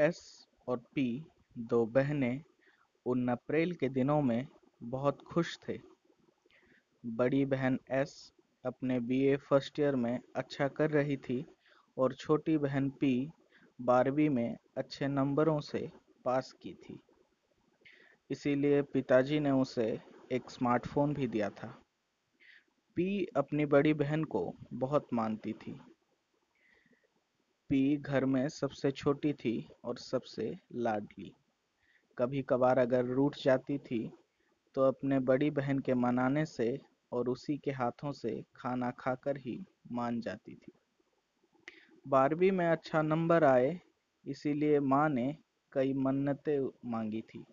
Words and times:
S 0.00 0.48
और 0.68 0.78
P 0.94 1.26
दो 1.58 1.86
बहनें 1.86 2.42
उन 3.06 3.28
अप्रैल 3.28 3.72
के 3.72 3.88
दिनों 3.88 4.22
में 4.22 4.46
बहुत 4.82 5.22
खुश 5.22 5.58
थे। 5.68 5.78
बड़ी 7.06 7.44
बहन 7.44 7.78
एस 7.90 8.32
अपने 8.64 9.00
बीए 9.00 9.36
फ़र्स्ट 9.36 9.80
ईयर 9.80 9.96
में 9.96 10.20
अच्छा 10.36 10.68
कर 10.68 10.90
रही 10.90 11.16
थी 11.16 11.44
और 11.98 12.14
छोटी 12.14 12.58
बहन 12.58 12.90
पी 12.90 13.30
बारहवीं 13.80 14.30
में 14.30 14.56
अच्छे 14.76 15.08
नंबरों 15.08 15.60
से 15.60 15.90
पास 16.24 16.52
की 16.52 16.74
थी। 16.74 17.00
इसीलिए 18.30 18.82
पिताजी 18.82 19.40
ने 19.40 19.50
उसे 19.50 20.00
एक 20.32 20.50
स्मार्टफ़ोन 20.50 21.14
भी 21.14 21.26
दिया 21.26 21.50
था। 21.50 21.82
पी 22.96 23.26
अपनी 23.36 23.66
बड़ी 23.66 23.94
बहन 23.94 24.24
को 24.24 24.54
बहुत 24.72 25.08
मानती 25.12 25.52
थी। 25.52 25.80
पी 27.70 27.96
घर 27.96 28.24
में 28.24 28.48
सबसे 28.48 28.90
छोटी 28.90 29.32
थी 29.32 29.68
और 29.84 29.98
सबसे 29.98 30.44
लाडली। 30.74 31.32
कभी 32.18 32.42
कभार 32.42 32.78
अगर 32.78 33.04
रूठ 33.04 33.36
जाती 33.42 33.76
थी 33.78 34.00
तो 34.74 34.82
अपने 34.82 35.18
बड़ी 35.18 35.50
बहन 35.50 35.78
के 35.78 35.94
मनाने 35.94 36.44
से 36.46 36.66
और 37.12 37.28
उसी 37.28 37.56
के 37.56 37.70
हाथों 37.70 38.12
से 38.12 38.34
खाना 38.56 38.90
खाकर 38.90 39.36
ही 39.36 39.58
मान 39.92 40.20
जाती 40.20 40.54
थी। 40.54 40.72
बारहवीं 42.08 42.50
में 42.52 42.66
अच्छा 42.66 43.02
नंबर 43.02 43.44
आए, 43.44 43.80
इसीलिए 44.26 44.80
माँ 44.80 45.08
ने 45.08 45.36
कई 45.72 45.92
मन्नतें 45.92 46.68
मांगी 46.84 47.22
थी। 47.22 47.44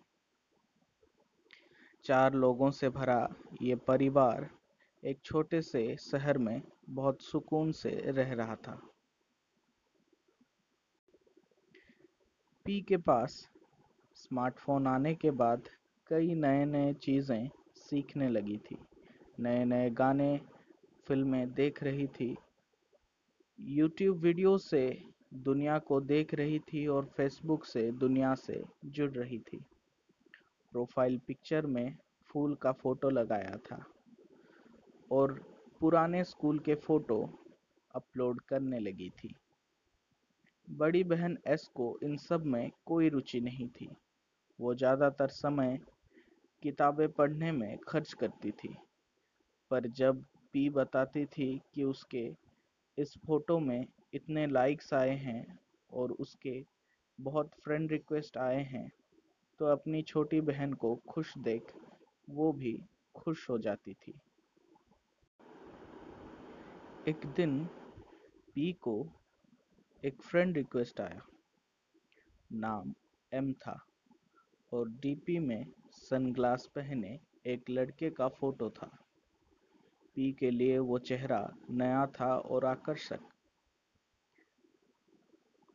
चार 2.04 2.34
लोगों 2.34 2.70
से 2.70 2.88
भरा 2.90 3.26
ये 3.62 3.74
परिवार 3.76 4.50
एक 5.02 5.20
छोटे 5.24 5.62
से 5.62 5.96
शहर 6.00 6.38
में 6.38 6.60
बहुत 6.90 7.22
सुकून 7.22 7.72
से 7.72 7.90
रह 8.06 8.32
रहा 8.32 8.54
था। 8.56 8.80
पी 12.68 12.80
के 12.80 12.96
पास 12.96 13.48
स्मार्टफ़ोन 14.14 14.86
आने 14.86 15.14
के 15.14 15.30
बाद 15.30 15.62
कई 16.08 16.34
नए 16.34 16.64
नए 16.64 16.92
चीज़ें 16.92 17.50
सीखने 17.76 18.28
लगी 18.28 18.56
थी। 18.56 18.76
नए 19.40 19.64
नए 19.64 19.90
गाने, 19.90 20.40
फ़िल्में 21.06 21.54
देख 21.54 21.82
रही 21.82 22.06
थी। 22.06 22.36
यूट्यूब 23.60 24.18
वीडियो 24.18 24.58
से 24.58 25.02
दुनिया 25.34 25.78
को 25.78 26.00
देख 26.00 26.34
रही 26.34 26.58
थी 26.58 26.86
और 26.86 27.04
फेसबुक 27.04 27.64
से 27.64 27.92
दुनिया 27.92 28.34
से 28.34 28.64
जुड़ 28.84 29.10
रही 29.10 29.38
थी। 29.38 29.56
प्रोफ़ाइल 30.72 31.20
पिक्चर 31.26 31.66
में 31.66 31.96
फूल 32.30 32.54
का 32.54 32.72
फ़ोटो 32.72 33.10
लगाया 33.10 33.56
था 33.56 33.84
और 35.12 35.42
पुराने 35.80 36.24
स्कूल 36.24 36.58
के 36.58 36.74
फ़ोटो 36.74 37.38
अपलोड 37.94 38.40
करने 38.40 38.78
लगी 38.78 39.10
थी। 39.10 39.34
बड़ी 40.68 41.02
बहन 41.04 41.36
एस 41.46 41.66
को 41.74 41.98
इन 42.02 42.16
सब 42.16 42.44
में 42.46 42.70
कोई 42.86 43.08
रुचि 43.08 43.40
नहीं 43.40 43.68
थी। 43.70 43.88
वो 44.58 44.74
ज़्यादातर 44.74 45.28
समय 45.28 45.78
किताबें 46.62 47.08
पढ़ने 47.08 47.52
में 47.52 47.78
खर्च 47.78 48.12
करती 48.12 48.50
थी, 48.50 48.74
पर 49.70 49.86
जब 49.88 50.22
पी 50.52 50.68
बताती 50.70 51.24
थी 51.26 51.50
कि 51.74 51.84
उसके 51.84 52.28
इस 52.98 53.14
फ़ोटो 53.26 53.58
में 53.58 53.86
इतने 54.14 54.46
लाइक्स 54.46 54.92
आए 54.94 55.14
हैं 55.16 55.58
और 55.90 56.12
उसके 56.12 56.62
बहुत 57.18 57.50
फ्रेंड 57.64 57.92
रिक्वेस्ट 57.92 58.36
आए 58.36 58.62
हैं 58.64 58.90
तो 59.60 59.66
अपनी 59.66 60.02
छोटी 60.02 60.40
बहन 60.40 60.72
को 60.72 60.94
खुश 61.08 61.36
देख 61.38 61.72
वो 62.28 62.52
भी 62.52 62.78
खुश 63.14 63.48
हो 63.50 63.58
जाती 63.58 63.94
थी। 63.94 64.14
एक 67.06 67.26
दिन 67.26 67.64
पी 68.54 68.72
को 68.72 68.94
एक 70.04 70.22
फ्रेंड 70.22 70.56
रिक्वेस्ट 70.56 71.00
आया। 71.00 71.20
नाम 72.52 72.92
एम 73.32 73.52
था 73.52 73.86
और 74.72 74.88
डीपी 74.88 75.38
में 75.38 75.66
सनग्लास 75.90 76.66
पहने 76.74 77.18
एक 77.46 77.70
लड़के 77.70 78.10
का 78.10 78.28
फ़ोटो 78.28 78.70
था। 78.70 78.86
पी 80.14 80.32
के 80.32 80.50
लिए 80.50 80.78
वो 80.78 80.98
चेहरा 80.98 81.40
नया 81.70 82.06
था 82.06 82.36
और 82.36 82.64
आकर्षक। 82.64 83.20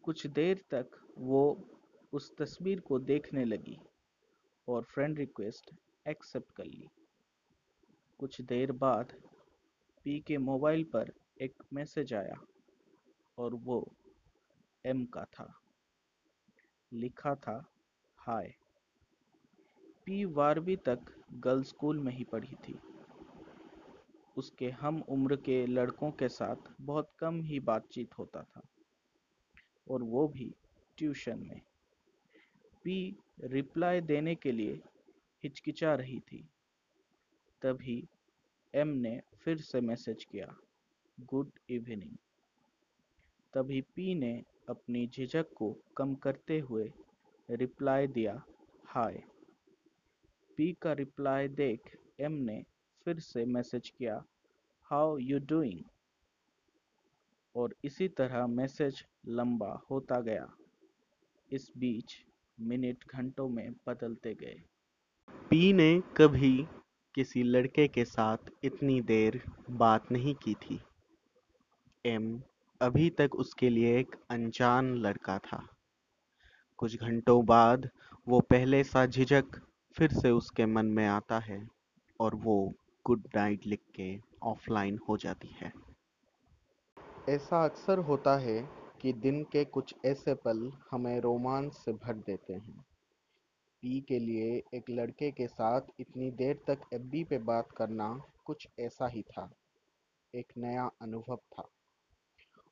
कुछ 0.04 0.28
देर 0.28 0.64
तक 0.72 1.08
वो 1.18 1.70
उस 2.14 2.32
तस्वीर 2.38 2.80
को 2.80 3.00
देखने 3.00 3.46
लगी 3.46 3.78
और 4.68 4.84
फ्रेंड 4.84 5.20
रिक्वेस्ट 5.20 5.76
एक्सेप्ट 6.08 6.52
कर 6.52 6.66
ली। 6.66 6.88
कुछ 8.20 8.42
देर 8.42 8.72
बाद 8.72 9.14
पी 10.04 10.20
के 10.20 10.38
मोबाइल 10.38 10.84
पर 10.84 11.12
एक 11.42 11.64
मैसेज 11.74 12.14
आया 12.14 12.40
और 13.38 13.54
वो 13.54 13.96
एम 14.86 15.06
का 15.06 15.24
था। 15.24 15.62
लिखा 16.94 17.36
था, 17.36 17.72
हाय। 18.18 18.56
पी 20.06 20.26
बारहवीं 20.26 20.78
तक 20.78 21.00
गर्ल्स 21.34 21.68
स्कूल 21.68 22.00
में 22.00 22.14
ही 22.14 22.24
पढ़ी 22.24 22.56
थी। 22.56 22.80
उसके 24.38 24.70
हम 24.70 25.02
उम्र 25.02 25.36
के 25.36 25.66
लड़कों 25.66 26.12
के 26.12 26.30
साथ 26.30 26.56
बहुत 26.82 27.12
कम 27.20 27.42
ही 27.42 27.60
बातचीत 27.60 28.18
होता 28.18 28.44
था। 28.44 28.62
और 29.88 30.04
वो 30.04 30.28
भी 30.28 30.56
ट्यूशन 30.98 31.40
में। 31.40 31.62
पी 32.84 33.18
रिप्लाई 33.40 34.02
देने 34.02 34.36
के 34.36 34.52
लिए 34.52 34.82
हिचकिचा 35.44 35.96
रही 35.96 36.20
थी। 36.20 36.50
तभी 37.62 38.08
एम 38.74 38.88
ने 38.88 39.22
फिर 39.38 39.58
से 39.62 39.82
मैसेज 39.82 40.24
किया, 40.24 40.58
गुड 41.20 41.52
इवनिंग। 41.70 42.18
तभी 43.54 43.82
पी 43.82 44.16
ने 44.16 44.44
अपनी 44.70 45.08
झिझक 45.08 45.54
को 45.56 45.76
कम 45.98 46.16
करते 46.16 46.60
हुए 46.60 46.92
रिप्लाई 47.50 48.08
दिया, 48.08 48.44
हाय। 48.86 49.24
पी 50.58 50.72
का 50.82 50.94
रिप्लाई 50.94 51.48
देख 51.48 51.98
एम 52.20 52.32
ने 52.32 52.64
फिर 53.06 53.20
से 53.20 53.46
मैसेज 53.46 53.90
किया 53.90 54.24
हाउ 54.84 55.18
यू 55.18 55.40
डूइंग 55.40 55.82
और 57.56 57.76
इसी 57.84 58.08
तरह 58.08 58.48
मैसेज 58.48 59.06
लंबा 59.28 59.74
होता 59.92 60.20
गया। 60.20 60.54
इस 61.52 61.72
बीच 61.78 62.16
मिनट 62.60 63.04
घंटों 63.08 63.50
में 63.50 63.72
बदलते 63.88 64.34
गए। 64.34 64.62
पी 65.50 65.74
ने 65.74 66.02
कभी 66.18 66.66
किसी 67.16 67.44
लड़के 67.44 67.88
के 67.88 68.06
साथ 68.06 68.38
इतनी 68.64 69.02
देर 69.02 69.42
बात 69.70 70.12
नहीं 70.12 70.36
की 70.36 70.54
थी। 70.54 70.80
एम 72.06 72.42
अभी 72.84 73.10
तक 73.10 73.36
उसके 73.36 73.70
लिए 73.70 74.00
एक 74.00 74.16
अनजान 74.30 74.96
लड़का 74.96 75.38
था। 75.40 75.68
कुछ 76.78 76.96
घंटों 77.02 77.46
बाद 77.46 77.90
वो 78.28 78.40
पहले 78.40 78.84
सा 78.84 79.06
झिझक 79.06 79.46
फिर 79.96 80.14
से 80.14 80.32
उसके 80.32 80.66
मन 80.66 80.86
में 80.86 81.08
आता 81.08 81.40
है 81.40 81.68
और 82.20 82.36
वो 82.36 82.74
गुड 83.06 83.28
नाइट 83.36 83.68
लिख 83.68 83.80
के 83.96 84.20
ऑफलाइन 84.44 85.00
हो 85.10 85.18
जाती 85.18 85.48
है। 85.48 85.72
ऐसा 87.30 87.66
अक्सर 87.66 87.98
होता 87.98 88.38
है 88.38 88.70
कि 89.02 89.14
दिन 89.14 89.44
के 89.44 89.66
कुछ 89.66 89.96
ऐसे 90.06 90.34
पल 90.34 90.72
हमें 90.92 91.20
रोमांच 91.20 91.74
से 91.74 91.94
भर 91.94 92.14
देते 92.14 92.54
हैं। 92.54 92.86
पी 93.82 94.02
के 94.02 94.20
लिए 94.20 94.64
एक 94.74 94.90
लड़के 94.90 95.32
के 95.32 95.48
साथ 95.48 95.82
इतनी 96.00 96.32
देर 96.32 96.60
तक 96.68 96.82
एफबी 96.94 97.24
पे 97.24 97.38
बात 97.38 97.72
करना 97.72 98.22
कुछ 98.46 98.68
ऐसा 98.80 99.08
ही 99.08 99.22
था। 99.22 99.52
एक 100.36 100.54
नया 100.58 100.90
अनुभव 101.02 101.36
था। 101.36 101.70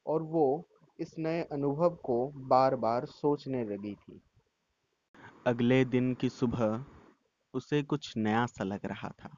और 0.05 0.21
वो 0.21 0.67
इस 0.99 1.15
नए 1.19 1.43
अनुभव 1.43 1.95
को 1.95 2.31
बार-बार 2.35 3.05
सोचने 3.05 3.63
लगी 3.63 3.95
थी। 3.95 4.21
अगले 5.47 5.85
दिन 5.85 6.13
की 6.13 6.29
सुबह 6.29 6.85
उसे 7.53 7.83
कुछ 7.83 8.17
नया 8.17 8.45
सा 8.45 8.63
लग 8.63 8.85
रहा 8.85 9.09
था। 9.09 9.37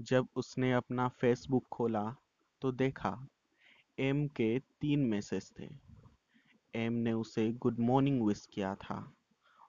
जब 0.00 0.28
उसने 0.36 0.72
अपना 0.72 1.08
फेसबुक 1.08 1.66
खोला 1.72 2.16
तो 2.62 2.72
देखा 2.72 3.26
एम 3.98 4.28
के 4.28 4.58
तीन 4.58 5.00
मैसेज 5.00 5.52
थे। 5.60 5.68
एम 6.74 6.92
ने 6.92 7.12
उसे 7.12 7.52
गुड 7.52 7.78
मॉर्निंग 7.78 8.26
विश 8.26 8.46
किया 8.46 8.74
था 8.74 9.12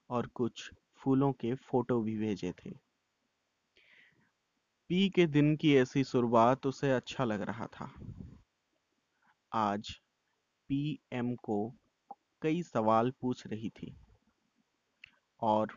और 0.09 0.27
कुछ 0.27 0.71
फूलों 0.95 1.33
के 1.33 1.55
फ़ोटो 1.55 2.01
भी 2.01 2.17
भेजे 2.17 2.51
थे। 2.51 2.69
पी 4.89 5.09
के 5.09 5.25
दिन 5.25 5.55
की 5.55 5.75
ऐसी 5.75 6.03
शुरुआत 6.03 6.65
उसे 6.65 6.91
अच्छा 6.91 7.25
लग 7.25 7.41
रहा 7.41 7.65
था। 7.65 7.91
आज 9.51 9.89
पीएम 10.69 11.35
को 11.35 11.73
कई 12.41 12.61
सवाल 12.63 13.11
पूछ 13.21 13.47
रही 13.47 13.69
थी 13.69 13.95
और 15.41 15.67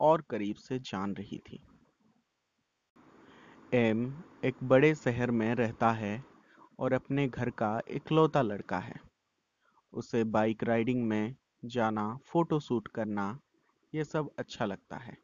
और 0.00 0.24
करीब 0.30 0.56
से 0.56 0.78
जान 0.78 1.14
रही 1.14 1.38
थी। 1.38 1.60
एम 3.74 4.22
एक 4.44 4.54
बड़े 4.62 4.94
शहर 4.94 5.30
में 5.30 5.54
रहता 5.54 5.90
है 5.90 6.24
और 6.78 6.92
अपने 6.92 7.28
घर 7.28 7.50
का 7.50 7.80
इकलौता 7.90 8.42
लड़का 8.42 8.78
है। 8.78 9.00
उसे 9.92 10.24
बाइक 10.24 10.64
राइडिंग 10.64 11.02
में 11.04 11.36
जाना, 11.64 12.18
फ़ोटो 12.24 12.60
शूट 12.60 12.88
करना, 12.88 13.38
ये 13.94 14.04
सब 14.04 14.30
अच्छा 14.38 14.64
लगता 14.64 14.96
है। 14.96 15.16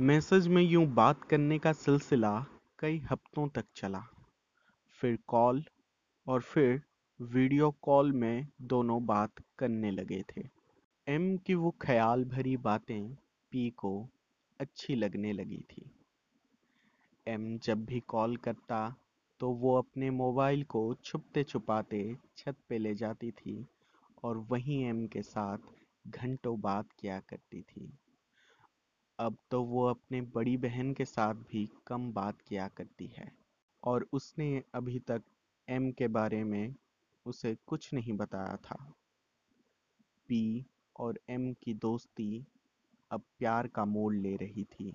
मैसेज 0.00 0.48
में 0.48 0.62
यूँ 0.62 0.86
बात 0.86 1.24
करने 1.24 1.58
का 1.58 1.72
सिलसिला 1.72 2.46
कई 2.78 2.98
हफ्तों 2.98 3.48
तक 3.48 3.64
चला। 3.76 4.06
फिर 5.00 5.18
कॉल 5.26 5.64
और 6.26 6.40
फिर 6.42 6.80
वीडियो 7.20 7.70
कॉल 7.82 8.12
में 8.12 8.46
दोनों 8.62 9.04
बात 9.06 9.40
करने 9.58 9.90
लगे 9.90 10.22
थे। 10.30 10.42
एम 11.06 11.36
की 11.36 11.54
वो 11.54 11.70
ख्याल 11.82 12.24
भरी 12.24 12.56
बातें 12.56 13.14
पी 13.52 13.68
को 13.70 13.92
अच्छी 14.60 14.94
लगने 14.94 15.32
लगी 15.32 15.62
थी। 15.70 15.90
एम 17.26 17.56
जब 17.58 17.84
भी 17.84 18.00
कॉल 18.00 18.36
करता 18.36 18.82
तो 19.40 19.50
वो 19.50 19.76
अपने 19.78 20.10
मोबाइल 20.10 20.64
को 20.64 20.82
छुपते 20.94 21.44
छुपाते 21.44 22.02
छत 22.36 22.56
पे 22.68 22.78
ले 22.78 22.94
जाती 22.94 23.30
थी 23.30 23.66
और 24.24 24.38
वहीं 24.50 24.82
एम 24.84 25.06
के 25.06 25.22
साथ 25.22 25.58
घंटों 26.08 26.60
बात 26.60 26.92
किया 26.92 27.20
करती 27.20 27.62
थी। 27.62 27.92
अब 29.18 29.36
तो 29.50 29.62
वो 29.64 29.86
अपने 29.86 30.20
बड़ी 30.34 30.56
बहन 30.56 30.92
के 30.92 31.04
साथ 31.04 31.34
भी 31.34 31.68
कम 31.86 32.12
बात 32.12 32.40
किया 32.40 32.68
करती 32.68 33.12
है। 33.16 33.39
और 33.84 34.06
उसने 34.12 34.62
अभी 34.74 34.98
तक 34.98 35.22
एम 35.68 35.90
के 35.92 36.08
बारे 36.08 36.44
में 36.44 36.74
उसे 37.26 37.56
कुछ 37.66 37.94
नहीं 37.94 38.12
बताया 38.12 38.56
था। 38.56 38.92
पी 40.28 40.66
और 40.96 41.20
एम 41.30 41.52
की 41.52 41.74
दोस्ती 41.74 42.46
अब 43.10 43.22
प्यार 43.38 43.66
का 43.68 43.84
मोड़ 43.84 44.14
ले 44.14 44.36
रही 44.36 44.64
थी। 44.64 44.92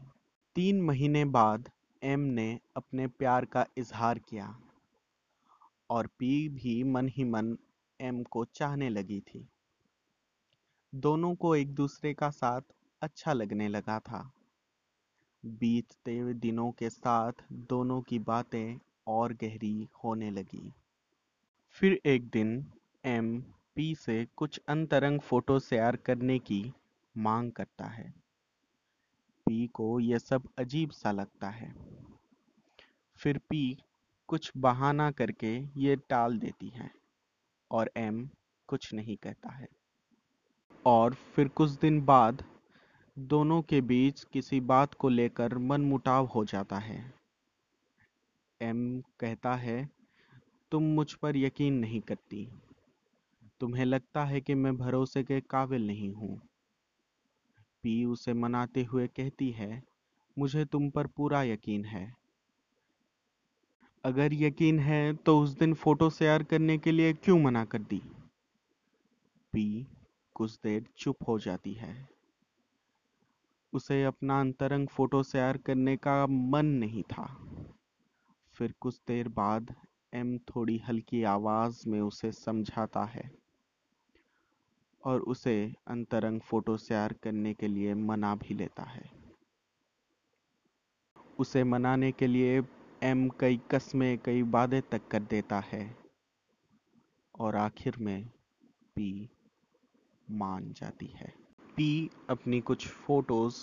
तीन 0.55 0.81
महीने 0.81 1.25
बाद 1.25 1.69
एम 2.03 2.19
ने 2.19 2.59
अपने 2.75 3.07
प्यार 3.07 3.45
का 3.45 3.65
इजहार 3.77 4.19
किया 4.19 4.59
और 5.89 6.07
पी 6.07 6.49
भी 6.49 6.83
मन 6.83 7.07
ही 7.07 7.23
मन 7.23 7.57
एम 8.01 8.23
को 8.23 8.45
चाहने 8.45 8.89
लगी 8.89 9.19
थी। 9.19 9.49
दोनों 10.95 11.35
को 11.35 11.55
एक 11.55 11.73
दूसरे 11.73 12.13
का 12.13 12.29
साथ 12.29 12.61
अच्छा 13.01 13.33
लगने 13.33 13.67
लगा 13.67 13.99
था। 13.99 14.31
बीतते 15.45 16.33
दिनों 16.33 16.71
के 16.71 16.89
साथ 16.89 17.31
दोनों 17.51 18.01
की 18.01 18.19
बातें 18.19 18.79
और 19.07 19.33
गहरी 19.33 19.87
होने 20.03 20.31
लगी। 20.31 20.73
फिर 21.69 22.01
एक 22.05 22.29
दिन 22.29 22.71
एम 23.05 23.41
पी 23.75 23.95
से 23.95 24.27
कुछ 24.35 24.61
अंतरंग 24.67 25.19
फ़ोटो 25.19 25.59
शेयर 25.59 25.95
करने 25.95 26.39
की 26.39 26.73
मांग 27.17 27.51
करता 27.51 27.85
है। 27.85 28.13
पी 29.45 29.67
को 29.67 29.99
यह 29.99 30.17
सब 30.17 30.47
अजीब 30.57 30.89
सा 30.89 31.11
लगता 31.11 31.49
है। 31.49 31.75
फिर 33.15 33.37
पी 33.37 33.77
कुछ 34.27 34.51
बहाना 34.57 35.11
करके 35.11 35.57
ये 35.77 35.95
टाल 35.95 36.37
देती 36.37 36.69
है 36.69 36.91
और 37.71 37.91
एम 37.97 38.29
कुछ 38.67 38.93
नहीं 38.93 39.17
कहता 39.17 39.49
है। 39.49 39.67
और 40.85 41.13
फिर 41.13 41.47
कुछ 41.47 41.71
दिन 41.71 42.01
बाद 42.01 42.43
दोनों 43.19 43.61
के 43.61 43.81
बीच 43.81 44.23
किसी 44.23 44.59
बात 44.59 44.93
को 44.93 45.09
लेकर 45.09 45.57
मनमुटाव 45.57 46.25
हो 46.25 46.45
जाता 46.45 46.77
है। 46.77 47.13
एम 48.61 49.03
कहता 49.19 49.55
है, 49.55 49.89
तुम 50.71 50.83
मुझ 50.83 51.13
पर 51.13 51.37
यकीन 51.37 51.73
नहीं 51.73 52.01
करती। 52.01 52.47
तुम्हें 53.59 53.85
लगता 53.85 54.25
है 54.25 54.41
कि 54.41 54.53
मैं 54.53 54.77
भरोसे 54.77 55.23
के 55.23 55.41
काबिल 55.41 55.87
नहीं 55.87 56.13
हूँ। 56.13 56.41
पी 57.83 58.05
उसे 58.05 58.33
मनाते 58.33 58.83
हुए 58.83 59.07
कहती 59.07 59.51
है, 59.51 59.83
मुझे 60.39 60.65
तुम 60.65 60.89
पर 60.89 61.07
पूरा 61.07 61.43
यकीन 61.43 61.85
है। 61.85 62.15
अगर 64.03 64.33
यकीन 64.33 64.79
है 64.79 65.13
तो 65.13 65.39
उस 65.39 65.49
दिन 65.49 65.73
फ़ोटो 65.73 66.09
शेयर 66.09 66.43
करने 66.43 66.77
के 66.77 66.91
लिए 66.91 67.13
क्यों 67.13 67.39
मना 67.39 67.65
कर 67.65 67.79
दी? 67.79 68.01
पी 69.53 69.87
कुछ 70.33 70.59
देर 70.63 70.85
चुप 70.97 71.15
हो 71.27 71.39
जाती 71.39 71.73
है। 71.73 72.14
उसे 73.75 74.03
अपना 74.03 74.39
अंतरंग 74.39 74.87
फ़ोटो 74.87 75.23
शेयर 75.23 75.57
करने 75.57 75.95
का 75.97 76.27
मन 76.27 76.65
नहीं 76.65 77.03
था। 77.03 77.25
फिर 78.55 78.73
कुछ 78.79 78.99
देर 79.07 79.27
बाद 79.29 79.75
एम 80.13 80.37
थोड़ी 80.37 80.77
हल्की 80.77 81.23
आवाज़ 81.23 81.89
में 81.89 81.99
उसे 82.01 82.31
समझाता 82.31 83.03
है 83.05 83.31
और 85.03 85.21
उसे 85.21 85.73
अंतरंग 85.87 86.41
फ़ोटो 86.41 86.77
शेयर 86.77 87.13
करने 87.13 87.53
के 87.53 87.67
लिए 87.67 87.93
मना 87.93 88.35
भी 88.35 88.53
लेता 88.53 88.83
है। 88.83 89.09
उसे 91.39 91.63
मनाने 91.63 92.11
के 92.11 92.27
लिए 92.27 92.61
एम 93.03 93.29
कई 93.29 93.61
कस्में, 93.71 94.17
कई 94.17 94.41
वादे 94.41 94.81
तक 94.81 95.07
कर 95.07 95.19
देता 95.19 95.59
है 95.59 95.97
और 97.39 97.55
आखिर 97.55 97.97
में 97.97 98.29
पी 98.95 99.29
मान 100.31 100.73
जाती 100.73 101.05
है। 101.05 101.44
पी 101.77 102.09
अपनी 102.29 102.61
कुछ 102.61 102.87
फ़ोटोज़ 102.87 103.55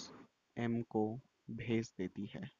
एम 0.56 0.82
को 0.82 1.20
भेज 1.50 1.92
देती 1.98 2.26
है। 2.26 2.50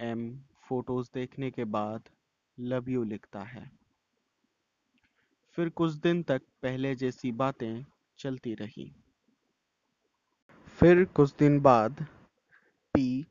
एम 0.00 0.38
फ़ोटोज़ 0.68 1.10
देखने 1.14 1.50
के 1.50 1.64
बाद 1.64 2.08
लव 2.60 2.90
यू 2.90 3.04
लिखता 3.04 3.40
है। 3.40 3.70
फिर 5.52 5.68
कुछ 5.68 5.92
दिन 5.92 6.22
तक 6.22 6.42
पहले 6.62 6.94
जैसी 6.94 7.32
बातें 7.32 7.84
चलती 8.18 8.54
रही। 8.54 8.94
फिर 10.78 11.04
कुछ 11.04 11.34
दिन 11.38 11.60
बाद 11.60 12.06
पी 12.94 13.26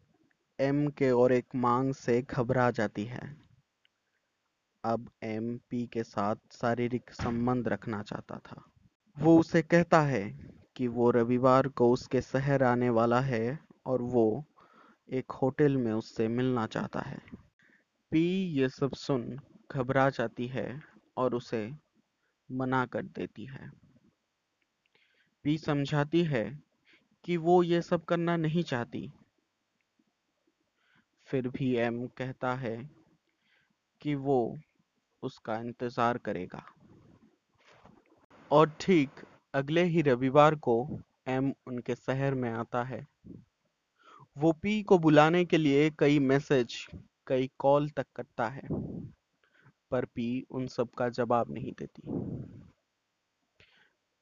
एम 0.59 0.87
के 0.87 1.11
और 1.11 1.31
एक 1.31 1.55
मांग 1.55 1.93
से 1.93 2.21
घबरा 2.21 2.71
जाती 2.71 3.05
है। 3.05 3.37
अब 4.83 5.11
एम 5.23 5.57
पी 5.69 5.87
के 5.87 6.03
साथ 6.03 6.35
शारीरिक 6.51 7.11
संबंध 7.11 7.67
रखना 7.67 8.03
चाहता 8.03 8.39
था। 8.39 8.71
वो 9.19 9.39
उसे 9.39 9.61
कहता 9.61 10.01
है 10.01 10.21
कि 10.75 10.87
वो 10.87 11.09
रविवार 11.11 11.67
को 11.67 11.91
उसके 11.91 12.21
शहर 12.21 12.63
आने 12.63 12.89
वाला 12.89 13.19
है 13.19 13.59
और 13.85 14.01
वो 14.01 14.45
एक 15.09 15.31
होटल 15.31 15.77
में 15.77 15.91
उससे 15.91 16.27
मिलना 16.27 16.65
चाहता 16.67 16.99
है। 16.99 17.19
पी, 18.11 18.23
ये 18.59 18.69
सब 18.69 18.93
सुन 18.93 19.39
घबरा 19.71 20.09
जाती 20.09 20.47
है 20.47 20.81
और 21.17 21.35
उसे 21.35 21.71
मना 22.51 22.85
कर 22.85 23.01
देती 23.01 23.45
है। 23.45 23.69
पी 25.43 25.57
समझाती 25.57 26.23
है 26.23 26.63
कि 27.25 27.37
वो 27.37 27.61
ये 27.63 27.81
सब 27.81 28.05
करना 28.05 28.37
नहीं 28.37 28.63
चाहती। 28.63 29.11
फिर 31.27 31.47
भी 31.47 31.75
एम 31.75 32.05
कहता 32.07 32.55
है 32.55 32.77
कि 34.01 34.15
वो 34.15 34.57
उसका 35.23 35.57
इंतज़ार 35.57 36.17
करेगा। 36.17 36.65
और 38.51 38.69
ठीक 38.79 39.09
अगले 39.53 39.83
ही 39.83 40.01
रविवार 40.01 40.55
को 40.55 40.99
एम 41.27 41.53
उनके 41.67 41.95
शहर 41.95 42.33
में 42.33 42.49
आता 42.51 42.83
है। 42.83 43.07
वो 44.37 44.51
पी 44.51 44.83
को 44.83 44.97
बुलाने 44.99 45.45
के 45.45 45.57
लिए 45.57 45.89
कई 45.99 46.19
मैसेज, 46.19 46.87
कई 47.27 47.49
कॉल 47.59 47.89
तक 47.89 48.05
करता 48.15 48.47
है, 48.47 48.67
पर 49.91 50.05
पी 50.05 50.45
उन 50.51 50.67
सब 50.67 50.89
का 50.89 51.09
जवाब 51.09 51.51
नहीं 51.51 51.71
देती। 51.71 52.01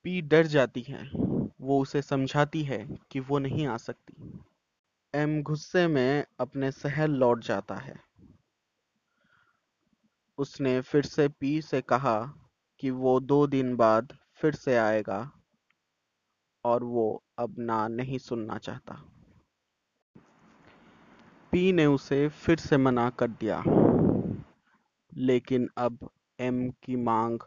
पी 0.04 0.22
डर 0.22 0.46
जाती 0.46 0.82
है, 0.82 1.12
वो 1.62 1.82
उसे 1.82 2.02
समझाती 2.02 2.64
है 2.64 2.88
कि 3.12 3.20
वो 3.20 3.40
नहीं 3.40 3.68
आ 3.68 3.78
सकती। 3.78 4.40
एम 5.14 5.42
गुस्से 5.44 5.88
में 5.88 6.26
अपने 6.40 6.72
शहर 6.72 7.08
लौट 7.08 7.44
जाता 7.44 7.76
है। 7.76 7.96
उसने 10.38 10.82
फिर 10.82 11.04
से 11.04 11.28
पी 11.28 11.62
से 11.62 11.82
कहा 11.82 12.34
कि 12.80 12.90
वो 12.92 13.20
दो 13.20 13.48
दिन 13.48 13.76
बाद 13.76 14.18
फिर 14.42 14.56
से 14.56 14.78
आएगा 14.78 15.32
और 16.64 16.84
वो 16.84 17.24
अब 17.40 17.56
ना 17.60 17.88
नहीं 17.88 18.18
सुनना 18.18 18.58
चाहता। 18.58 19.04
पी 21.52 21.72
ने 21.72 21.86
उसे 21.86 22.30
फिर 22.30 22.58
से 22.58 22.78
मना 22.78 23.10
कर 23.10 23.28
दिया। 23.28 23.64
लेकिन 25.18 25.70
अब 25.78 26.10
एम 26.40 26.70
की 26.70 26.96
मांग 26.96 27.40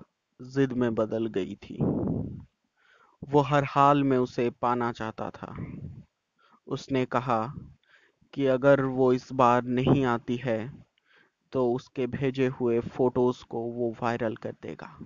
जिद 0.43 0.73
में 0.73 0.95
बदल 0.95 1.27
गई 1.27 1.55
थी। 1.55 1.79
वो 3.29 3.41
हर 3.41 3.65
हाल 3.65 4.05
में 4.05 4.19
उसे 4.19 4.51
पाना 4.51 4.93
चाहता 4.93 5.31
था। 5.31 5.57
उसने 6.67 7.05
कहा 7.05 7.55
कि 8.35 8.47
अगर 8.47 8.85
वो 8.85 9.13
इस 9.13 9.33
बार 9.33 9.63
नहीं 9.63 10.05
आती 10.05 10.37
है 10.37 10.85
तो 11.53 11.73
उसके 11.73 12.07
भेजे 12.07 12.47
हुए 12.47 12.81
फ़ोटोज़ 12.81 13.45
को 13.45 13.61
वो 13.61 13.97
वायरल 14.03 14.37
कर 14.37 14.53
देगा। 14.63 14.99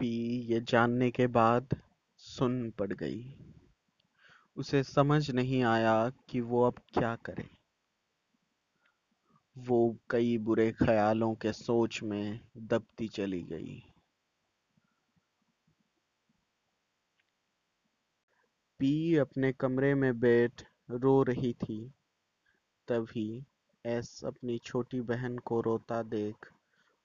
पी 0.00 0.38
ये 0.40 0.60
जानने 0.60 1.10
के 1.10 1.26
बाद 1.26 1.68
सुन 2.16 2.70
पड़ 2.70 2.92
गई। 2.92 3.34
उसे 4.56 4.82
समझ 4.82 5.30
नहीं 5.30 5.62
आया 5.62 6.12
कि 6.28 6.40
वो 6.40 6.62
अब 6.62 6.74
क्या 6.94 7.16
करे। 7.16 7.48
वो 9.58 9.96
कई 10.10 10.38
बुरे 10.38 10.72
ख्यालों 10.72 11.34
के 11.34 11.52
सोच 11.52 12.02
में 12.02 12.40
दबती 12.56 13.08
चली 13.08 13.42
गई। 13.42 13.82
पी 18.78 19.16
अपने 19.16 19.52
कमरे 19.52 19.94
में 19.94 20.20
बैठ 20.20 20.64
रो 20.90 21.22
रही 21.22 21.52
थी। 21.52 21.92
तभी 22.88 23.44
एस 23.86 24.24
अपनी 24.24 24.58
छोटी 24.58 25.00
बहन 25.00 25.38
को 25.38 25.60
रोता 25.60 26.02
देख 26.02 26.52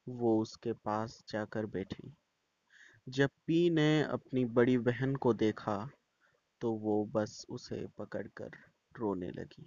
वो 0.09 0.41
उसके 0.41 0.73
पास 0.73 1.23
जाकर 1.29 1.65
बैठी। 1.65 2.17
जब 3.07 3.29
पी 3.48 3.69
ने 3.69 4.03
अपनी 4.03 4.45
बड़ी 4.45 4.77
बहन 4.77 5.15
को 5.15 5.33
देखा 5.33 5.89
तो 6.62 6.72
वो 6.72 7.05
बस 7.05 7.45
उसे 7.50 7.88
पकड़कर 7.98 8.51
रोने 9.00 9.29
लगी। 9.31 9.65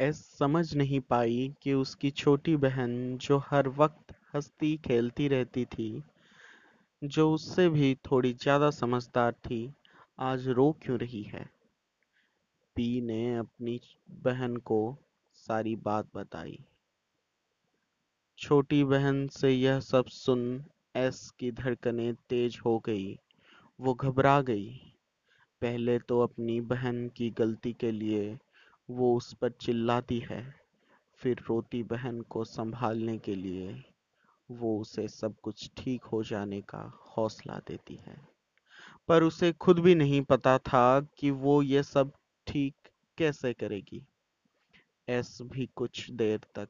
एस 0.00 0.18
समझ 0.38 0.74
नहीं 0.74 1.00
पाई 1.00 1.54
कि 1.62 1.72
उसकी 1.72 2.10
छोटी 2.10 2.56
बहन, 2.56 3.18
जो 3.18 3.38
हर 3.38 3.68
वक्त 3.68 4.14
हंसती 4.34 4.76
खेलती 4.76 5.28
रहती 5.28 5.64
थी, 5.64 6.02
जो 7.04 7.30
उससे 7.32 7.68
भी 7.68 7.94
थोड़ी 7.94 8.32
ज़्यादा 8.32 8.70
समझदार 8.70 9.32
थी, 9.32 9.74
आज 10.18 10.48
रो 10.48 10.72
क्यों 10.82 10.98
रही 10.98 11.22
है? 11.22 11.44
पी 12.76 13.00
ने 13.00 13.36
अपनी 13.36 13.80
बहन 14.10 14.56
को 14.56 14.96
सारी 15.34 15.76
बात 15.76 16.08
बताई। 16.14 16.58
छोटी 18.38 18.84
बहन 18.84 19.26
से 19.28 19.50
यह 19.50 19.80
सब 19.80 20.06
सुन 20.06 20.64
एस 20.94 21.30
की 21.30 21.50
धड़कनें 21.52 22.14
तेज 22.14 22.60
हो 22.64 22.78
गई। 22.78 23.18
वो 23.80 23.94
घबरा 23.94 24.40
गई। 24.42 24.70
पहले 25.62 25.98
तो 25.98 26.20
अपनी 26.20 26.60
बहन 26.60 27.08
की 27.08 27.30
गलती 27.30 27.72
के 27.72 27.90
लिए 27.90 28.38
वो 28.90 29.16
उस 29.16 29.32
पर 29.34 29.50
चिल्लाती 29.50 30.18
है, 30.18 30.54
फिर 31.14 31.42
रोती 31.48 31.82
बहन 31.82 32.20
को 32.20 32.44
संभालने 32.44 33.18
के 33.18 33.34
लिए 33.34 33.84
वो 34.50 34.80
उसे 34.80 35.08
सब 35.08 35.34
कुछ 35.42 35.70
ठीक 35.76 36.04
हो 36.04 36.22
जाने 36.22 36.60
का 36.60 36.82
हौसला 37.16 37.58
देती 37.58 37.96
है। 37.96 38.16
पर 39.08 39.22
उसे 39.22 39.52
खुद 39.52 39.78
भी 39.78 39.94
नहीं 39.94 40.22
पता 40.22 40.58
था 40.58 41.00
कि 41.00 41.30
वो 41.30 41.62
ये 41.62 41.82
सब 41.82 42.12
ठीक 42.46 42.74
कैसे 43.18 43.52
करेगी। 43.52 44.06
एस 45.08 45.38
भी 45.42 45.66
कुछ 45.66 46.10
देर 46.10 46.40
तक 46.58 46.68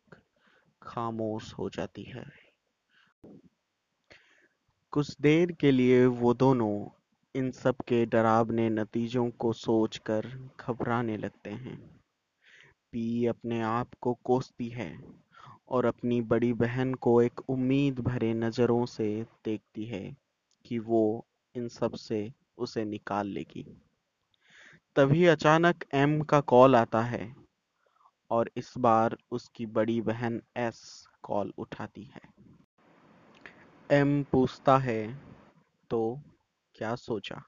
खामोश 0.82 1.52
हो 1.54 1.68
जाती 1.70 2.02
है। 2.02 2.50
कुछ 4.92 5.16
देर 5.20 5.52
के 5.52 5.70
लिए 5.70 6.06
वो 6.06 6.34
दोनों 6.34 6.88
इन 7.34 7.50
सब 7.50 7.74
के 7.88 8.06
डरावने 8.06 8.70
नतीजों 8.70 9.30
को 9.30 9.52
सोचकर 9.52 10.26
घबराने 10.60 11.16
लगते 11.16 11.50
हैं। 11.50 11.76
पी 12.92 13.26
अपने 13.26 13.60
आप 13.62 13.90
को 14.00 14.14
कोसती 14.14 14.68
है 14.68 14.98
और 15.68 15.84
अपनी 15.84 16.20
बड़ी 16.22 16.52
बहन 16.52 16.94
को 16.94 17.22
एक 17.22 17.40
उम्मीद 17.50 18.00
भरे 18.00 18.34
नज़रों 18.34 18.86
से 18.86 19.26
देखती 19.44 19.84
है 19.84 20.16
कि 20.64 20.78
वो 20.78 21.26
इन 21.54 21.68
सबसे 21.68 22.32
उसे 22.58 22.84
निकाल 22.84 23.26
लेगी। 23.26 23.66
तभी 24.96 25.24
अचानक 25.26 25.84
एम 25.94 26.20
का 26.22 26.40
कॉल 26.40 26.76
आता 26.76 27.02
है 27.02 27.34
और 28.30 28.50
इस 28.56 28.74
बार 28.78 29.16
उसकी 29.30 29.66
बड़ी 29.66 30.00
बहन 30.00 30.42
एस 30.56 31.06
कॉल 31.22 31.52
उठाती 31.58 32.04
है। 32.04 32.39
एम 33.90 34.22
पूछता 34.22 34.76
है 34.78 35.00
तो 35.90 35.98
क्या 36.74 36.94
सोचा? 36.94 37.42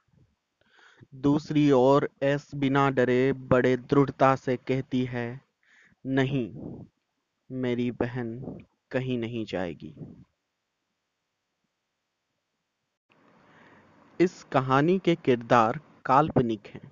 दूसरी 1.15 1.69
ओर 1.71 2.07
एस 2.23 2.49
बिना 2.55 2.89
डरे 2.89 3.33
बड़े 3.33 3.75
दृढ़ता 3.77 4.35
से 4.35 4.55
कहती 4.57 5.03
है, 5.05 5.41
नहीं, 6.05 6.47
मेरी 7.49 7.89
बहन 7.91 8.35
कहीं 8.91 9.17
नहीं 9.17 9.45
जाएगी। 9.45 9.93
इस 14.19 14.43
कहानी 14.43 14.99
के 14.99 15.15
किरदार 15.15 15.79
काल्पनिक 16.05 16.67
हैं, 16.67 16.91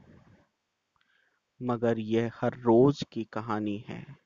मगर 1.59 1.99
यह 1.99 2.31
हर 2.35 2.57
रोज 2.59 3.03
की 3.11 3.23
कहानी 3.23 3.77
है। 3.89 4.20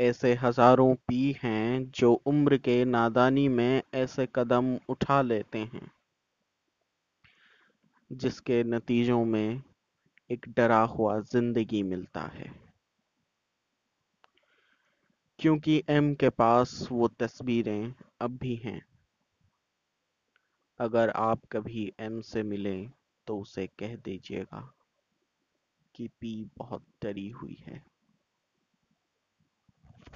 ऐसे 0.00 0.32
हज़ारों 0.34 0.94
पी 1.08 1.36
हैं 1.42 1.90
जो 1.90 2.12
उम्र 2.26 2.56
के 2.58 2.84
नादानी 2.84 3.48
में 3.48 3.82
ऐसे 3.94 4.26
कदम 4.34 4.74
उठा 4.88 5.20
लेते 5.22 5.58
हैं, 5.58 5.90
जिसके 8.10 8.62
नतीजों 8.64 9.24
में 9.24 9.62
एक 10.30 10.46
डरा 10.48 10.80
हुआ 10.88 11.18
ज़िंदगी 11.22 11.82
मिलता 11.82 12.22
है। 12.28 12.50
क्योंकि 15.38 15.82
एम 15.88 16.12
के 16.14 16.28
पास 16.30 16.88
वो 16.92 17.08
तस्वीरें 17.20 17.92
अब 18.20 18.38
भी 18.38 18.54
हैं। 18.56 18.80
अगर 20.80 21.10
आप 21.10 21.44
कभी 21.52 21.92
एम 22.00 22.20
से 22.24 22.42
मिलें 22.42 22.90
तो 23.26 23.38
उसे 23.38 23.66
कह 23.78 23.94
दीजिएगा 23.96 24.60
कि 25.94 26.08
पी 26.20 26.34
बहुत 26.58 26.84
डरी 27.02 27.28
हुई 27.30 27.56
है। 27.60 27.82